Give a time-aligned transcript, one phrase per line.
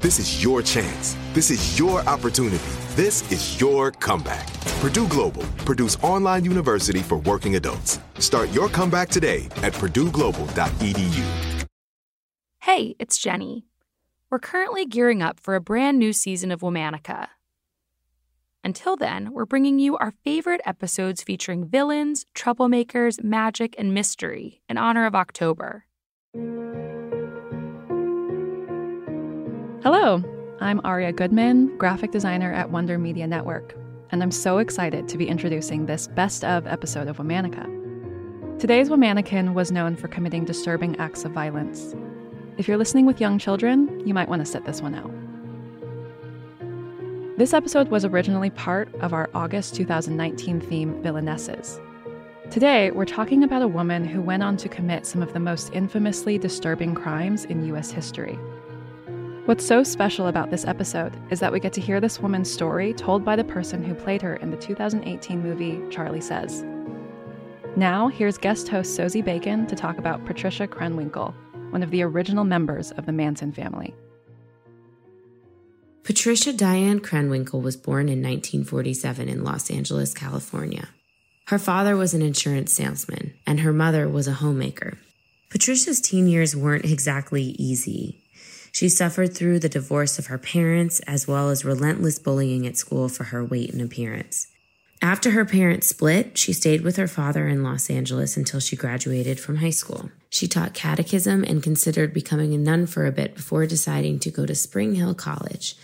[0.00, 1.16] This is your chance.
[1.32, 2.58] This is your opportunity.
[2.96, 4.46] This is your comeback.
[4.80, 8.00] Purdue Global, Purdue's online university for working adults.
[8.18, 11.66] Start your comeback today at purdueglobal.edu.
[12.60, 13.66] Hey, it's Jenny.
[14.30, 17.28] We're currently gearing up for a brand new season of Womanica
[18.62, 24.76] until then, we're bringing you our favorite episodes featuring villains, troublemakers, magic, and mystery in
[24.76, 25.86] honor of October.
[29.82, 30.22] Hello,
[30.60, 33.74] I'm Aria Goodman, graphic designer at Wonder Media Network,
[34.10, 37.64] and I'm so excited to be introducing this best of episode of Womanica.
[38.58, 41.94] Today's Womanican was known for committing disturbing acts of violence.
[42.58, 45.10] If you're listening with young children, you might want to sit this one out.
[47.38, 51.80] This episode was originally part of our August 2019 theme, Villainesses.
[52.50, 55.72] Today, we're talking about a woman who went on to commit some of the most
[55.72, 58.38] infamously disturbing crimes in US history.
[59.50, 62.94] What's so special about this episode is that we get to hear this woman's story
[62.94, 66.64] told by the person who played her in the 2018 movie Charlie Says.
[67.74, 71.34] Now, here's guest host Sosie Bacon to talk about Patricia Krenwinkel,
[71.72, 73.92] one of the original members of the Manson family.
[76.04, 80.90] Patricia Diane Krenwinkel was born in 1947 in Los Angeles, California.
[81.48, 84.96] Her father was an insurance salesman, and her mother was a homemaker.
[85.50, 88.22] Patricia's teen years weren't exactly easy.
[88.72, 93.08] She suffered through the divorce of her parents, as well as relentless bullying at school
[93.08, 94.46] for her weight and appearance.
[95.02, 99.40] After her parents split, she stayed with her father in Los Angeles until she graduated
[99.40, 100.10] from high school.
[100.28, 104.44] She taught catechism and considered becoming a nun for a bit before deciding to go
[104.44, 105.74] to Spring Hill College,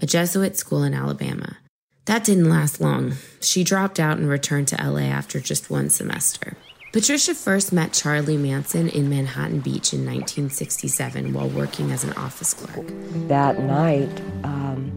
[0.00, 1.58] a Jesuit school in Alabama.
[2.06, 3.14] That didn't last long.
[3.40, 6.56] She dropped out and returned to LA after just one semester.
[6.94, 12.54] Patricia first met Charlie Manson in Manhattan Beach in 1967 while working as an office
[12.54, 12.86] clerk.
[13.26, 14.92] That night, um,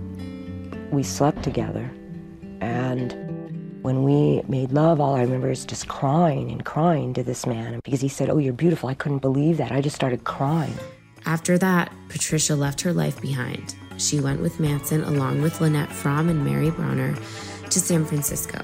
[0.92, 1.90] we slept together.
[2.62, 7.48] And when we made love, all I remember is just crying and crying to this
[7.48, 8.90] man because he said, Oh, you're beautiful.
[8.90, 9.72] I couldn't believe that.
[9.72, 10.78] I just started crying.
[11.26, 16.30] After that, Patricia left her life behind she went with Manson along with Lynette Fromm
[16.30, 17.16] and Mary Brunner
[17.70, 18.62] to San Francisco,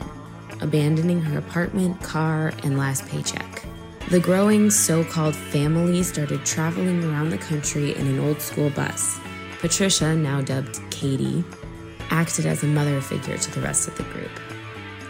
[0.63, 3.65] abandoning her apartment, car, and last paycheck.
[4.09, 9.19] The growing so called family started traveling around the country in an old school bus.
[9.59, 11.43] Patricia, now dubbed Katie,
[12.09, 14.31] acted as a mother figure to the rest of the group.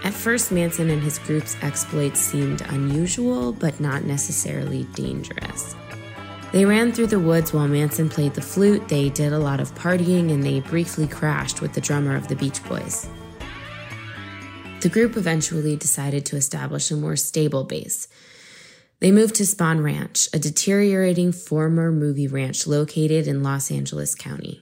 [0.03, 5.75] At first, Manson and his group's exploits seemed unusual, but not necessarily dangerous.
[6.51, 9.73] They ran through the woods while Manson played the flute, they did a lot of
[9.73, 13.07] partying, and they briefly crashed with the drummer of the Beach Boys.
[14.83, 18.09] The group eventually decided to establish a more stable base.
[18.99, 24.61] They moved to Spahn Ranch, a deteriorating former movie ranch located in Los Angeles County.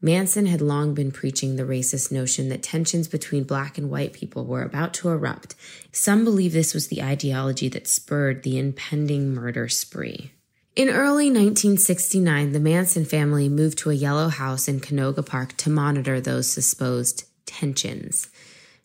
[0.00, 4.44] Manson had long been preaching the racist notion that tensions between black and white people
[4.44, 5.54] were about to erupt.
[5.92, 10.32] Some believe this was the ideology that spurred the impending murder spree.
[10.74, 15.70] In early 1969, the Manson family moved to a yellow house in Canoga Park to
[15.70, 18.28] monitor those supposed tensions.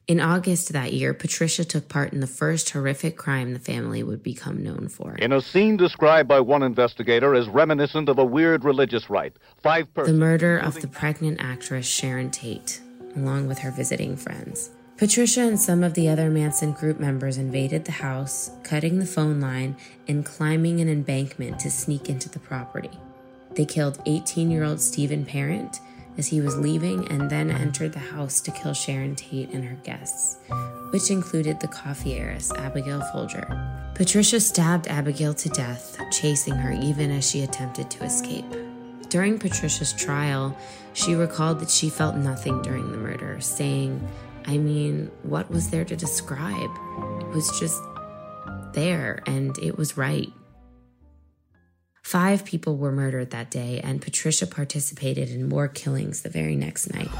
[0.07, 4.23] In August that year, Patricia took part in the first horrific crime the family would
[4.23, 5.15] become known for.
[5.15, 9.93] In a scene described by one investigator as reminiscent of a weird religious rite, five
[9.93, 10.17] persons.
[10.17, 12.79] The murder of the pregnant actress Sharon Tate,
[13.17, 14.69] along with her visiting friends.
[14.95, 19.41] Patricia and some of the other Manson group members invaded the house, cutting the phone
[19.41, 19.75] line
[20.07, 22.97] and climbing an embankment to sneak into the property.
[23.55, 25.81] They killed 18 year old Steven Parent
[26.17, 29.77] as he was leaving and then entered the house to kill Sharon Tate and her
[29.83, 30.37] guests,
[30.91, 33.45] which included the coffee heiress Abigail Folger.
[33.95, 38.45] Patricia stabbed Abigail to death, chasing her even as she attempted to escape.
[39.09, 40.57] During Patricia's trial,
[40.93, 44.05] she recalled that she felt nothing during the murder, saying,
[44.45, 46.69] I mean, what was there to describe?
[47.21, 47.81] It was just
[48.73, 50.31] there, and it was right.
[52.07, 56.93] Five people were murdered that day, and Patricia participated in more killings the very next
[56.93, 57.11] night.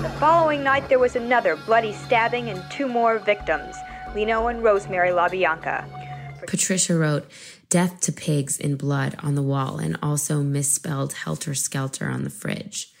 [0.00, 3.76] The following night, there was another bloody stabbing and two more victims
[4.16, 6.44] Leno and Rosemary LaBianca.
[6.44, 7.30] Patricia wrote
[7.68, 12.30] death to pigs in blood on the wall and also misspelled helter skelter on the
[12.30, 12.92] fridge.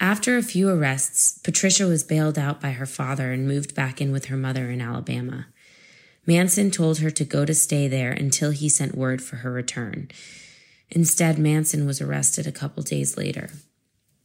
[0.00, 4.12] After a few arrests, Patricia was bailed out by her father and moved back in
[4.12, 5.48] with her mother in Alabama.
[6.26, 10.10] Manson told her to go to stay there until he sent word for her return.
[10.90, 13.50] Instead, Manson was arrested a couple days later.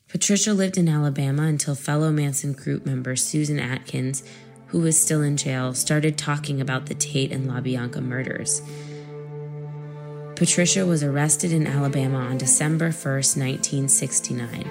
[0.07, 4.23] Patricia lived in Alabama until fellow Manson group member Susan Atkins,
[4.67, 8.61] who was still in jail, started talking about the Tate and LaBianca murders.
[10.35, 14.69] Patricia was arrested in Alabama on December 1st, 1969.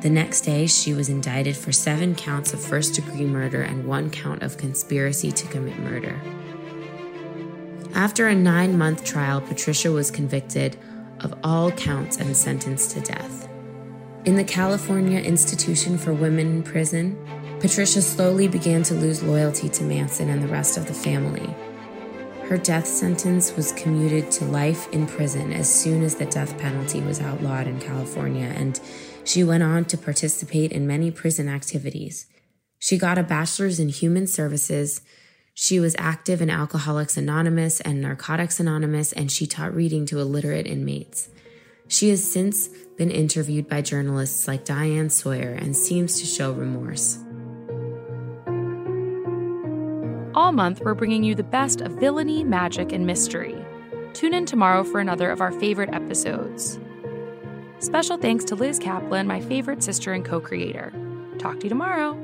[0.00, 4.10] The next day, she was indicted for seven counts of first degree murder and one
[4.10, 6.20] count of conspiracy to commit murder.
[7.94, 10.76] After a nine month trial, Patricia was convicted
[11.20, 13.48] of all counts and sentenced to death.
[14.24, 17.16] In the California Institution for Women in Prison,
[17.60, 21.54] Patricia slowly began to lose loyalty to Manson and the rest of the family.
[22.48, 27.00] Her death sentence was commuted to life in prison as soon as the death penalty
[27.00, 28.80] was outlawed in California, and
[29.22, 32.26] she went on to participate in many prison activities.
[32.80, 35.00] She got a bachelor's in human services.
[35.56, 40.66] She was active in Alcoholics Anonymous and Narcotics Anonymous, and she taught reading to illiterate
[40.66, 41.28] inmates.
[41.86, 47.18] She has since been interviewed by journalists like Diane Sawyer and seems to show remorse.
[50.34, 53.54] All month, we're bringing you the best of villainy, magic, and mystery.
[54.12, 56.80] Tune in tomorrow for another of our favorite episodes.
[57.78, 60.92] Special thanks to Liz Kaplan, my favorite sister and co creator.
[61.38, 62.23] Talk to you tomorrow.